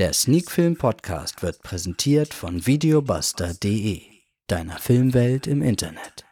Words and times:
Der 0.00 0.14
Sneakfilm 0.14 0.78
Podcast 0.78 1.42
wird 1.42 1.62
präsentiert 1.62 2.32
von 2.32 2.64
videobuster.de, 2.64 4.00
deiner 4.46 4.78
Filmwelt 4.78 5.46
im 5.46 5.60
Internet. 5.60 6.24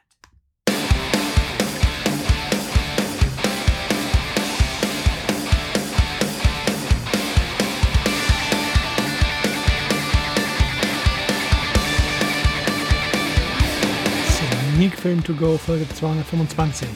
Sneakfilm 14.77 15.23
to 15.23 15.35
go 15.35 15.59
Folge 15.59 15.87
225. 15.91 16.89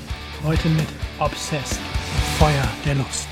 Heute 0.43 0.68
mit 0.70 0.86
Obsessed, 1.18 1.79
Feuer 2.39 2.66
der 2.86 2.95
Lust. 2.95 3.29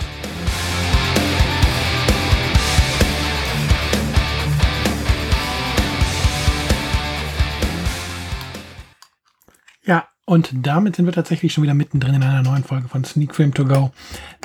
Und 10.30 10.50
damit 10.54 10.94
sind 10.94 11.06
wir 11.06 11.12
tatsächlich 11.12 11.52
schon 11.52 11.64
wieder 11.64 11.74
mittendrin 11.74 12.14
in 12.14 12.22
einer 12.22 12.44
neuen 12.44 12.62
Folge 12.62 12.86
von 12.86 13.02
Sneak 13.02 13.34
Film 13.34 13.52
To 13.52 13.64
Go, 13.64 13.90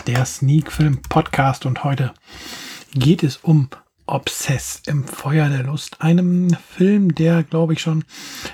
der 0.07 0.25
Sneak 0.25 0.71
Film 0.71 0.99
Podcast. 1.03 1.67
Und 1.67 1.83
heute 1.83 2.11
geht 2.95 3.21
es 3.21 3.37
um 3.37 3.69
Obsess 4.07 4.81
im 4.87 5.03
Feuer 5.03 5.47
der 5.47 5.61
Lust, 5.61 6.01
einem 6.01 6.49
Film, 6.75 7.13
der, 7.13 7.43
glaube 7.43 7.73
ich, 7.73 7.81
schon 7.81 8.03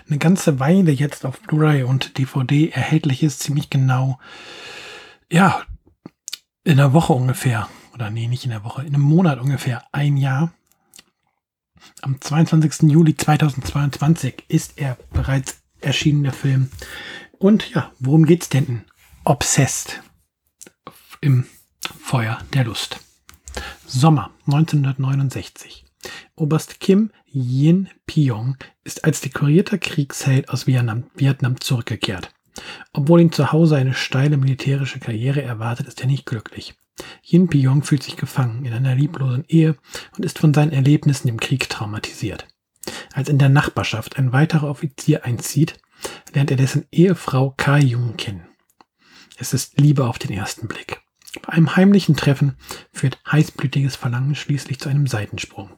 eine 0.09 0.17
ganze 0.17 0.59
Weile 0.59 0.91
jetzt 0.91 1.25
auf 1.25 1.39
Blu-ray 1.39 1.83
und 1.83 2.17
DVD 2.17 2.67
erhältlich 2.67 3.23
ist, 3.23 3.39
ziemlich 3.39 3.69
genau, 3.69 4.19
ja, 5.31 5.61
in 6.65 6.81
einer 6.81 6.91
Woche 6.91 7.13
ungefähr, 7.13 7.69
oder 7.93 8.09
nee, 8.09 8.27
nicht 8.27 8.43
in 8.43 8.51
der 8.51 8.65
Woche, 8.65 8.81
in 8.81 8.93
einem 8.93 9.03
Monat 9.03 9.39
ungefähr, 9.39 9.85
ein 9.93 10.17
Jahr. 10.17 10.51
Am 12.01 12.19
22. 12.19 12.91
Juli 12.91 13.15
2022 13.15 14.43
ist 14.49 14.77
er 14.77 14.97
bereits 15.13 15.61
erschienener 15.81 16.33
Film. 16.33 16.69
Und 17.37 17.71
ja, 17.71 17.91
worum 17.99 18.25
geht's 18.25 18.49
denn? 18.49 18.83
Obsessed 19.23 20.01
im 21.21 21.45
Feuer 21.99 22.39
der 22.53 22.65
Lust. 22.65 22.99
Sommer 23.85 24.31
1969. 24.45 25.85
Oberst 26.35 26.79
Kim 26.79 27.11
Yin 27.25 27.89
Pyong 28.07 28.57
ist 28.83 29.05
als 29.05 29.21
dekorierter 29.21 29.77
Kriegsheld 29.77 30.49
aus 30.49 30.67
Vietnam, 30.67 31.03
Vietnam 31.15 31.59
zurückgekehrt. 31.59 32.33
Obwohl 32.93 33.21
ihn 33.21 33.31
zu 33.31 33.51
Hause 33.51 33.77
eine 33.77 33.93
steile 33.93 34.37
militärische 34.37 34.99
Karriere 34.99 35.41
erwartet, 35.41 35.87
ist 35.87 36.01
er 36.01 36.07
nicht 36.07 36.25
glücklich. 36.25 36.75
Yin 37.23 37.47
Pyong 37.47 37.83
fühlt 37.83 38.03
sich 38.03 38.17
gefangen 38.17 38.65
in 38.65 38.73
einer 38.73 38.95
lieblosen 38.95 39.45
Ehe 39.47 39.77
und 40.15 40.25
ist 40.25 40.39
von 40.39 40.53
seinen 40.53 40.71
Erlebnissen 40.71 41.27
im 41.27 41.39
Krieg 41.39 41.69
traumatisiert. 41.69 42.47
Als 43.13 43.29
in 43.29 43.37
der 43.37 43.49
Nachbarschaft 43.49 44.17
ein 44.17 44.31
weiterer 44.31 44.69
Offizier 44.69 45.25
einzieht, 45.25 45.79
lernt 46.33 46.51
er 46.51 46.57
dessen 46.57 46.85
Ehefrau 46.91 47.53
Kai 47.57 47.79
Jung 47.79 48.17
kennen. 48.17 48.47
Es 49.37 49.53
ist 49.53 49.79
Liebe 49.79 50.07
auf 50.07 50.19
den 50.19 50.31
ersten 50.31 50.67
Blick. 50.67 51.01
Bei 51.43 51.53
einem 51.53 51.75
heimlichen 51.75 52.15
Treffen 52.15 52.57
führt 52.91 53.19
heißblütiges 53.31 53.95
Verlangen 53.95 54.35
schließlich 54.35 54.79
zu 54.79 54.89
einem 54.89 55.07
Seitensprung. 55.07 55.71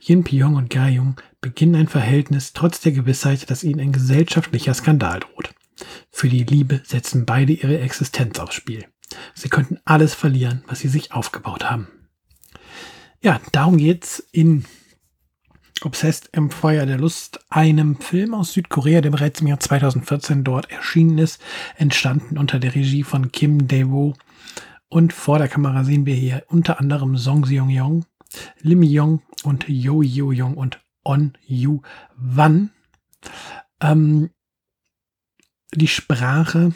Yin 0.00 0.24
Pyong 0.24 0.56
und 0.56 0.70
Ga 0.70 0.88
Jung 0.88 1.16
beginnen 1.40 1.76
ein 1.76 1.88
Verhältnis 1.88 2.52
trotz 2.52 2.80
der 2.80 2.92
Gewissheit, 2.92 3.50
dass 3.50 3.64
ihnen 3.64 3.80
ein 3.80 3.92
gesellschaftlicher 3.92 4.74
Skandal 4.74 5.20
droht. 5.20 5.54
Für 6.10 6.28
die 6.28 6.44
Liebe 6.44 6.82
setzen 6.84 7.24
beide 7.24 7.52
ihre 7.52 7.78
Existenz 7.80 8.38
aufs 8.38 8.54
Spiel. 8.54 8.86
Sie 9.34 9.48
könnten 9.48 9.78
alles 9.84 10.14
verlieren, 10.14 10.64
was 10.66 10.80
sie 10.80 10.88
sich 10.88 11.12
aufgebaut 11.12 11.64
haben. 11.68 11.88
Ja, 13.22 13.40
darum 13.52 13.76
geht's 13.76 14.18
in 14.32 14.64
Obsessed 15.84 16.30
im 16.32 16.50
Feuer 16.50 16.86
der 16.86 16.98
Lust, 16.98 17.44
einem 17.48 18.00
Film 18.00 18.34
aus 18.34 18.52
Südkorea, 18.52 19.00
der 19.00 19.10
bereits 19.10 19.40
im 19.40 19.46
Jahr 19.46 19.60
2014 19.60 20.44
dort 20.44 20.70
erschienen 20.70 21.18
ist, 21.18 21.42
entstanden 21.76 22.38
unter 22.38 22.58
der 22.58 22.74
Regie 22.74 23.02
von 23.02 23.32
Kim 23.32 23.68
Dae-woo. 23.68 24.14
Und 24.88 25.12
vor 25.12 25.38
der 25.38 25.48
Kamera 25.48 25.84
sehen 25.84 26.06
wir 26.06 26.14
hier 26.14 26.44
unter 26.48 26.78
anderem 26.78 27.16
Song 27.16 27.44
Seong-yong, 27.44 28.04
Lim 28.60 28.82
Yong 28.82 29.22
und 29.42 29.68
Yo 29.68 30.02
Yo 30.02 30.32
Yong 30.32 30.56
und 30.56 30.80
On 31.04 31.32
Yu 31.46 31.80
Wan. 32.16 32.70
Ähm, 33.80 34.30
die 35.74 35.88
Sprache 35.88 36.72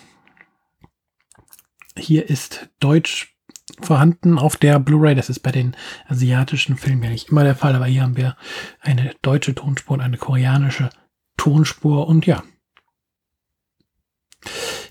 hier 1.98 2.28
ist 2.28 2.70
Deutsch 2.80 3.35
vorhanden 3.80 4.38
auf 4.38 4.56
der 4.56 4.78
Blu-ray. 4.78 5.14
Das 5.14 5.28
ist 5.28 5.40
bei 5.40 5.52
den 5.52 5.76
asiatischen 6.08 6.76
Filmen 6.76 7.02
ja 7.02 7.10
nicht 7.10 7.30
immer 7.30 7.44
der 7.44 7.56
Fall, 7.56 7.74
aber 7.74 7.86
hier 7.86 8.02
haben 8.02 8.16
wir 8.16 8.36
eine 8.80 9.14
deutsche 9.22 9.54
Tonspur 9.54 9.94
und 9.94 10.02
eine 10.02 10.18
koreanische 10.18 10.90
Tonspur 11.36 12.08
und 12.08 12.26
ja. 12.26 12.42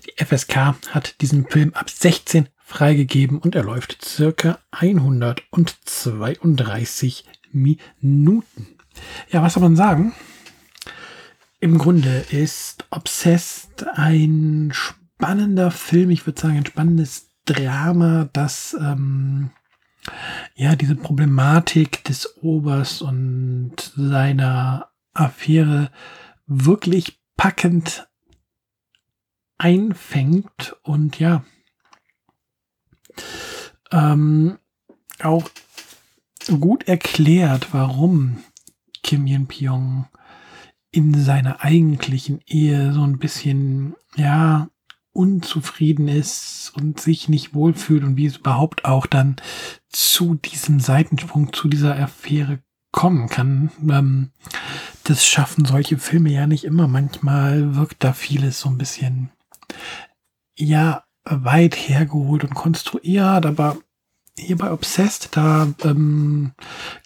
Die 0.06 0.12
FSK 0.24 0.74
hat 0.90 1.20
diesen 1.20 1.46
Film 1.48 1.74
ab 1.74 1.90
16 1.90 2.48
freigegeben 2.58 3.38
und 3.38 3.54
er 3.54 3.62
läuft 3.62 4.04
circa 4.04 4.58
132 4.72 7.24
Minuten. 7.52 8.66
Ja, 9.30 9.42
was 9.42 9.54
soll 9.54 9.62
man 9.62 9.76
sagen? 9.76 10.12
Im 11.60 11.78
Grunde 11.78 12.26
ist 12.30 12.84
Obsessed 12.90 13.86
ein 13.94 14.72
spannender 14.72 15.70
Film, 15.70 16.10
ich 16.10 16.26
würde 16.26 16.40
sagen 16.40 16.56
ein 16.58 16.66
spannendes 16.66 17.25
Drama, 17.46 18.28
das 18.32 18.76
ähm, 18.78 19.50
ja 20.54 20.76
diese 20.76 20.96
Problematik 20.96 22.04
des 22.04 22.36
Obers 22.42 23.00
und 23.00 23.74
seiner 23.96 24.90
Affäre 25.14 25.90
wirklich 26.46 27.18
packend 27.36 28.08
einfängt 29.58 30.76
und 30.82 31.18
ja 31.18 31.44
ähm, 33.90 34.58
auch 35.22 35.48
gut 36.60 36.86
erklärt, 36.86 37.72
warum 37.72 38.44
Kim 39.02 39.26
Yen 39.26 39.46
Pyong 39.46 40.08
in 40.90 41.14
seiner 41.14 41.62
eigentlichen 41.62 42.40
Ehe 42.46 42.92
so 42.92 43.02
ein 43.02 43.18
bisschen 43.18 43.94
ja 44.16 44.68
unzufrieden 45.16 46.08
ist 46.08 46.72
und 46.76 47.00
sich 47.00 47.28
nicht 47.28 47.54
wohlfühlt 47.54 48.04
und 48.04 48.16
wie 48.16 48.26
es 48.26 48.36
überhaupt 48.36 48.84
auch 48.84 49.06
dann 49.06 49.36
zu 49.88 50.34
diesem 50.34 50.78
Seitensprung, 50.78 51.52
zu 51.52 51.68
dieser 51.68 51.98
Affäre 51.98 52.60
kommen 52.92 53.28
kann. 53.28 53.70
Ähm, 53.88 54.30
das 55.04 55.26
schaffen 55.26 55.64
solche 55.64 55.98
Filme 55.98 56.30
ja 56.30 56.46
nicht 56.46 56.64
immer. 56.64 56.88
Manchmal 56.88 57.76
wirkt 57.76 58.02
da 58.04 58.12
vieles 58.12 58.60
so 58.60 58.68
ein 58.68 58.78
bisschen, 58.78 59.30
ja, 60.56 61.04
weit 61.24 61.74
hergeholt 61.74 62.44
und 62.44 62.54
konstruiert, 62.54 63.46
aber 63.46 63.76
hier 64.38 64.56
bei 64.56 64.70
Obsessed, 64.70 65.30
da 65.32 65.66
ähm, 65.82 66.52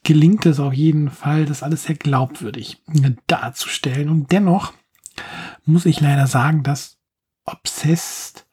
gelingt 0.04 0.47
es 0.47 0.60
auf 0.60 0.75
jeden 0.75 1.10
Fall, 1.10 1.47
das 1.47 1.62
alles 1.62 1.84
sehr 1.84 1.94
glaubwürdig 1.94 2.82
darzustellen. 3.27 4.09
Und 4.09 4.32
dennoch 4.32 4.72
muss 5.65 5.87
ich 5.87 6.00
leider 6.00 6.27
sagen, 6.27 6.62
dass 6.62 6.99
Obsessed 7.52 8.46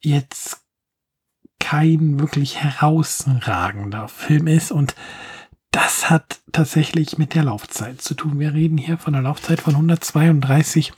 jetzt 0.00 0.60
kein 1.58 2.20
wirklich 2.20 2.62
herausragender 2.62 4.08
Film 4.08 4.46
ist 4.46 4.72
und 4.72 4.94
das 5.70 6.08
hat 6.08 6.40
tatsächlich 6.50 7.18
mit 7.18 7.34
der 7.34 7.44
Laufzeit 7.44 8.00
zu 8.00 8.14
tun. 8.14 8.40
Wir 8.40 8.54
reden 8.54 8.78
hier 8.78 8.96
von 8.96 9.14
einer 9.14 9.24
Laufzeit 9.24 9.60
von 9.60 9.74
132 9.74 10.92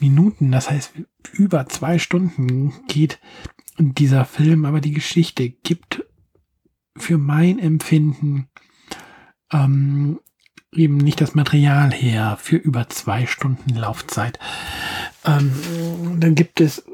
Minuten. 0.00 0.52
Das 0.52 0.70
heißt, 0.70 0.92
über 1.32 1.66
zwei 1.66 1.98
Stunden 1.98 2.74
geht 2.88 3.18
dieser 3.78 4.24
Film, 4.26 4.64
aber 4.66 4.80
die 4.80 4.92
Geschichte 4.92 5.48
gibt 5.48 6.04
für 6.96 7.16
mein 7.16 7.58
Empfinden 7.58 8.48
ähm, 9.50 10.20
eben 10.74 10.96
nicht 10.96 11.20
das 11.20 11.34
Material 11.34 11.92
her 11.92 12.38
für 12.40 12.56
über 12.56 12.88
zwei 12.88 13.26
Stunden 13.26 13.74
Laufzeit. 13.74 14.38
Ähm, 15.24 15.52
dann 16.18 16.34
gibt 16.34 16.60
es 16.60 16.84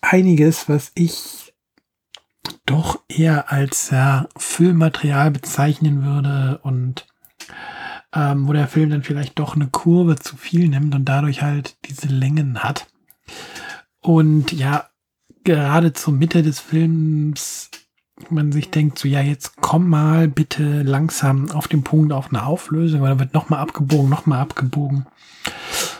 einiges, 0.00 0.68
was 0.68 0.92
ich 0.94 1.54
doch 2.66 3.00
eher 3.08 3.52
als 3.52 3.90
ja, 3.90 4.28
Filmmaterial 4.36 5.30
bezeichnen 5.30 6.04
würde 6.04 6.58
und 6.62 7.06
ähm, 8.14 8.46
wo 8.46 8.52
der 8.52 8.68
Film 8.68 8.90
dann 8.90 9.02
vielleicht 9.02 9.38
doch 9.38 9.54
eine 9.54 9.68
Kurve 9.68 10.16
zu 10.16 10.36
viel 10.36 10.68
nimmt 10.68 10.94
und 10.94 11.04
dadurch 11.04 11.42
halt 11.42 11.76
diese 11.86 12.08
Längen 12.08 12.62
hat. 12.62 12.86
Und 14.00 14.52
ja, 14.52 14.88
gerade 15.44 15.92
zur 15.92 16.14
Mitte 16.14 16.42
des 16.42 16.60
Films 16.60 17.70
man 18.30 18.52
sich 18.52 18.70
denkt, 18.70 18.98
so 18.98 19.08
ja, 19.08 19.20
jetzt 19.20 19.56
komm 19.60 19.88
mal 19.88 20.28
bitte 20.28 20.82
langsam 20.82 21.50
auf 21.50 21.68
den 21.68 21.82
Punkt 21.82 22.12
auf 22.12 22.28
eine 22.28 22.44
Auflösung, 22.44 23.00
weil 23.00 23.10
dann 23.10 23.20
wird 23.20 23.34
nochmal 23.34 23.60
abgebogen, 23.60 24.08
nochmal 24.08 24.40
abgebogen. 24.40 25.06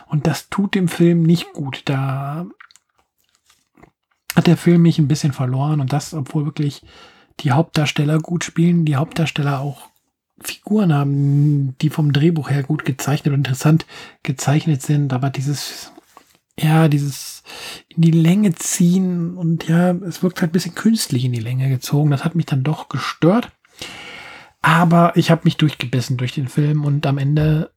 Und 0.07 0.27
das 0.27 0.49
tut 0.49 0.75
dem 0.75 0.89
Film 0.89 1.23
nicht 1.23 1.53
gut. 1.53 1.83
Da 1.87 2.47
hat 4.37 4.47
der 4.47 4.57
Film 4.57 4.83
mich 4.83 4.99
ein 4.99 5.09
bisschen 5.09 5.33
verloren 5.33 5.81
und 5.81 5.93
das, 5.93 6.15
obwohl 6.15 6.45
wirklich 6.45 6.83
die 7.41 7.53
Hauptdarsteller 7.53 8.19
gut 8.19 8.45
spielen, 8.45 8.85
die 8.85 8.97
Hauptdarsteller 8.97 9.61
auch 9.61 9.89
Figuren 10.41 10.93
haben, 10.93 11.77
die 11.79 11.91
vom 11.91 12.13
Drehbuch 12.13 12.51
her 12.51 12.63
gut 12.63 12.85
gezeichnet 12.85 13.33
und 13.33 13.41
interessant 13.41 13.87
gezeichnet 14.23 14.83
sind, 14.83 15.13
aber 15.13 15.31
dieses, 15.31 15.93
ja, 16.59 16.89
dieses 16.89 17.43
in 17.89 18.03
die 18.03 18.11
Länge 18.11 18.55
ziehen 18.55 19.37
und 19.37 19.69
ja, 19.69 19.91
es 19.91 20.23
wirkt 20.23 20.41
halt 20.41 20.51
ein 20.51 20.53
bisschen 20.53 20.75
künstlich 20.75 21.25
in 21.25 21.33
die 21.33 21.41
Länge 21.41 21.69
gezogen. 21.69 22.11
Das 22.11 22.25
hat 22.25 22.35
mich 22.35 22.47
dann 22.47 22.63
doch 22.63 22.89
gestört. 22.89 23.51
Aber 24.63 25.17
ich 25.17 25.31
habe 25.31 25.43
mich 25.45 25.57
durchgebissen 25.57 26.17
durch 26.17 26.33
den 26.33 26.49
Film 26.49 26.85
und 26.85 27.05
am 27.07 27.19
Ende 27.19 27.73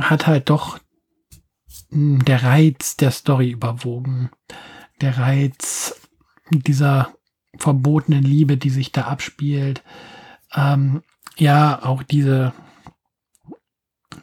hat 0.00 0.26
halt 0.26 0.50
doch 0.50 0.80
hm, 1.90 2.24
der 2.24 2.42
Reiz 2.42 2.96
der 2.96 3.10
Story 3.10 3.50
überwogen. 3.50 4.30
Der 5.00 5.18
Reiz 5.18 5.94
dieser 6.50 7.14
verbotenen 7.56 8.24
Liebe, 8.24 8.56
die 8.56 8.70
sich 8.70 8.92
da 8.92 9.02
abspielt. 9.02 9.82
Ähm, 10.54 11.02
ja, 11.36 11.82
auch 11.82 12.02
diese 12.02 12.52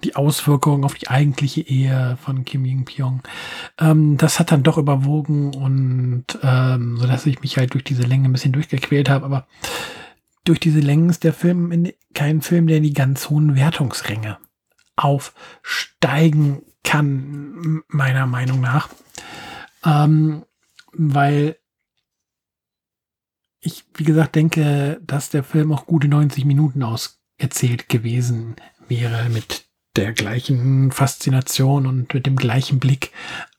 die 0.03 0.15
Auswirkungen 0.15 0.83
auf 0.83 0.93
die 0.93 1.07
eigentliche 1.07 1.61
Ehe 1.61 2.17
von 2.21 2.45
Kim 2.45 2.65
Jong 2.65 2.85
Pyong. 2.85 3.21
Ähm, 3.79 4.17
das 4.17 4.39
hat 4.39 4.51
dann 4.51 4.63
doch 4.63 4.77
überwogen 4.77 5.53
und 5.53 6.25
ähm, 6.43 6.97
so 6.97 7.07
dass 7.07 7.25
ich 7.25 7.41
mich 7.41 7.57
halt 7.57 7.73
durch 7.73 7.83
diese 7.83 8.03
Länge 8.03 8.29
ein 8.29 8.33
bisschen 8.33 8.53
durchgequält 8.53 9.09
habe. 9.09 9.25
Aber 9.25 9.47
durch 10.45 10.59
diese 10.59 10.79
Längen 10.79 11.09
ist 11.09 11.23
der 11.23 11.33
Film 11.33 11.91
kein 12.13 12.41
Film, 12.41 12.67
der 12.67 12.79
die 12.79 12.93
ganz 12.93 13.29
hohen 13.29 13.55
Wertungsränge 13.55 14.37
aufsteigen 14.95 16.63
kann, 16.83 17.83
meiner 17.87 18.25
Meinung 18.25 18.61
nach. 18.61 18.89
Ähm, 19.85 20.43
weil 20.91 21.57
ich, 23.61 23.85
wie 23.95 24.03
gesagt, 24.03 24.35
denke, 24.35 24.99
dass 25.05 25.29
der 25.29 25.43
Film 25.43 25.71
auch 25.71 25.85
gute 25.85 26.07
90 26.07 26.45
Minuten 26.45 26.83
auserzählt 26.83 27.89
gewesen 27.89 28.55
wäre 28.87 29.29
mit 29.29 29.68
der 29.99 30.13
gleichen 30.13 30.93
Faszination 30.93 31.85
und 31.85 32.13
mit 32.13 32.25
dem 32.25 32.37
gleichen 32.37 32.79
Blick 32.79 33.11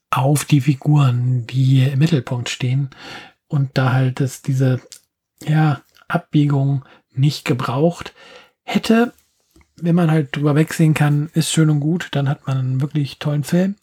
auf 0.08 0.46
die 0.46 0.62
Figuren, 0.62 1.46
die 1.46 1.82
im 1.84 1.98
Mittelpunkt 1.98 2.48
stehen. 2.48 2.88
Und 3.46 3.70
da 3.75 3.92
halt 3.92 4.22
es 4.22 4.40
diese, 4.40 4.81
ja, 5.46 5.82
Abbiegung 6.08 6.82
nicht 7.12 7.44
gebraucht 7.44 8.14
hätte, 8.62 9.12
wenn 9.76 9.94
man 9.94 10.10
halt 10.10 10.34
drüber 10.34 10.54
wegsehen 10.54 10.94
kann, 10.94 11.28
ist 11.34 11.52
schön 11.52 11.69
und 11.69 11.81
gut, 11.81 12.08
dann 12.12 12.28
hat 12.28 12.46
man 12.46 12.56
einen 12.56 12.81
wirklich 12.81 13.19
tollen 13.19 13.44
Film. 13.44 13.75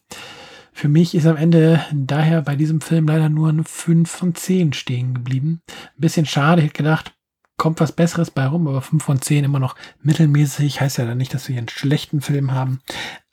Für 0.73 0.87
mich 0.87 1.13
ist 1.13 1.27
am 1.27 1.37
Ende 1.37 1.85
daher 1.93 2.41
bei 2.41 2.55
diesem 2.55 2.81
Film 2.81 3.07
leider 3.07 3.29
nur 3.29 3.49
eine 3.49 3.63
5 3.65 4.09
von 4.09 4.33
10 4.33 4.73
stehen 4.73 5.13
geblieben. 5.13 5.61
Ein 5.67 6.01
bisschen 6.01 6.25
schade, 6.25 6.61
ich 6.61 6.67
hätte 6.67 6.77
gedacht, 6.77 7.13
kommt 7.57 7.79
was 7.79 7.91
Besseres 7.91 8.31
bei 8.31 8.45
rum, 8.45 8.67
aber 8.67 8.81
5 8.81 9.03
von 9.03 9.21
10 9.21 9.43
immer 9.43 9.59
noch 9.59 9.75
mittelmäßig. 10.01 10.79
Heißt 10.79 10.97
ja 10.97 11.05
dann 11.05 11.17
nicht, 11.17 11.33
dass 11.33 11.47
wir 11.47 11.53
hier 11.53 11.61
einen 11.61 11.69
schlechten 11.69 12.21
Film 12.21 12.51
haben. 12.51 12.81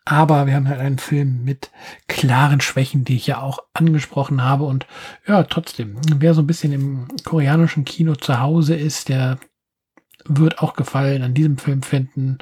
Aber 0.07 0.47
wir 0.47 0.55
haben 0.55 0.69
halt 0.69 0.81
einen 0.81 0.99
Film 0.99 1.45
mit 1.45 1.71
klaren 2.09 2.61
Schwächen, 2.61 3.05
die 3.05 3.17
ich 3.17 3.27
ja 3.27 3.41
auch 3.41 3.61
angesprochen 3.73 4.43
habe. 4.43 4.65
Und 4.65 4.87
ja, 5.27 5.43
trotzdem, 5.45 5.97
wer 6.17 6.35
so 6.35 6.43
ein 6.43 6.47
bisschen 6.47 6.73
im 6.73 7.09
koreanischen 7.25 7.85
Kino 7.85 8.15
zu 8.15 8.41
Hause 8.41 8.75
ist, 8.75 9.09
der 9.09 9.39
wird 10.27 10.59
auch 10.59 10.75
Gefallen 10.75 11.23
an 11.23 11.35
diesem 11.35 11.57
Film 11.57 11.83
finden. 11.83 12.39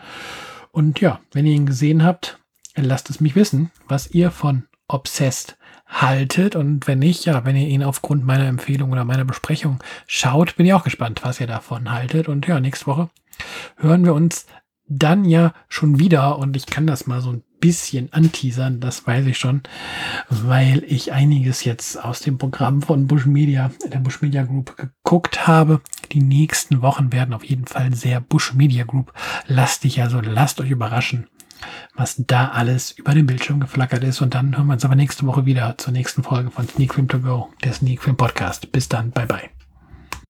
Und 0.72 1.00
ja, 1.00 1.20
wenn 1.32 1.46
ihr 1.46 1.54
ihn 1.54 1.66
gesehen 1.66 2.02
habt, 2.02 2.38
lasst 2.74 3.10
es 3.10 3.20
mich 3.20 3.36
wissen, 3.36 3.70
was 3.86 4.10
ihr 4.10 4.30
von 4.30 4.64
Obsessed 4.92 5.56
haltet. 5.86 6.56
Und 6.56 6.86
wenn 6.86 6.98
nicht, 6.98 7.24
ja, 7.24 7.44
wenn 7.44 7.56
ihr 7.56 7.68
ihn 7.68 7.82
aufgrund 7.82 8.24
meiner 8.24 8.46
Empfehlung 8.46 8.92
oder 8.92 9.04
meiner 9.04 9.24
Besprechung 9.24 9.78
schaut, 10.06 10.56
bin 10.56 10.66
ich 10.66 10.74
auch 10.74 10.84
gespannt, 10.84 11.20
was 11.22 11.40
ihr 11.40 11.46
davon 11.46 11.92
haltet. 11.92 12.28
Und 12.28 12.46
ja, 12.46 12.60
nächste 12.60 12.86
Woche 12.86 13.10
hören 13.76 14.04
wir 14.04 14.14
uns 14.14 14.46
dann 14.88 15.24
ja 15.24 15.52
schon 15.68 15.98
wieder. 15.98 16.38
Und 16.38 16.56
ich 16.56 16.66
kann 16.66 16.86
das 16.86 17.06
mal 17.06 17.20
so 17.20 17.30
ein 17.30 17.42
bisschen 17.60 18.12
anteasern, 18.12 18.80
das 18.80 19.06
weiß 19.06 19.24
ich 19.26 19.38
schon, 19.38 19.62
weil 20.28 20.82
ich 20.84 21.12
einiges 21.12 21.62
jetzt 21.62 22.02
aus 22.02 22.18
dem 22.18 22.36
Programm 22.36 22.82
von 22.82 23.06
Bush 23.06 23.24
Media, 23.24 23.70
der 23.90 24.00
Bush 24.00 24.20
Media 24.20 24.42
Group 24.42 24.76
geguckt 24.76 25.46
habe. 25.46 25.80
Die 26.10 26.20
nächsten 26.20 26.82
Wochen 26.82 27.12
werden 27.12 27.32
auf 27.32 27.44
jeden 27.44 27.66
Fall 27.66 27.94
sehr 27.94 28.20
Bush 28.20 28.52
Media 28.54 28.84
Group 28.84 29.12
lastig, 29.46 30.02
also 30.02 30.20
lasst 30.20 30.60
euch 30.60 30.70
überraschen 30.70 31.28
was 31.94 32.22
da 32.26 32.48
alles 32.48 32.92
über 32.92 33.14
den 33.14 33.26
Bildschirm 33.26 33.60
geflackert 33.60 34.04
ist. 34.04 34.20
Und 34.20 34.34
dann 34.34 34.56
hören 34.56 34.66
wir 34.66 34.74
uns 34.74 34.84
aber 34.84 34.94
nächste 34.94 35.26
Woche 35.26 35.46
wieder 35.46 35.76
zur 35.78 35.92
nächsten 35.92 36.22
Folge 36.22 36.50
von 36.50 36.68
Sneak 36.68 36.94
Film 36.94 37.08
To 37.08 37.20
Go, 37.20 37.48
der 37.64 37.72
Sneak 37.72 38.02
Film 38.02 38.16
Podcast. 38.16 38.72
Bis 38.72 38.88
dann, 38.88 39.10
bye 39.10 39.26
bye. 39.26 39.61